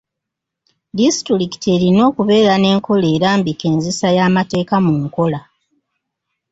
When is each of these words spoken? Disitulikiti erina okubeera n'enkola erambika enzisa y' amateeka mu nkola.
Disitulikiti 0.97 1.67
erina 1.75 2.01
okubeera 2.09 2.53
n'enkola 2.57 3.07
erambika 3.15 3.65
enzisa 3.73 4.07
y' 4.17 4.23
amateeka 4.27 4.75
mu 4.85 4.93
nkola. 5.03 5.39